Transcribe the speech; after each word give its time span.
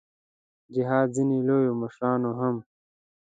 د 0.65 0.65
جهاد 0.73 1.07
ځینو 1.15 1.37
لویو 1.47 1.79
مشرانو 1.81 2.31
هم. 2.39 2.55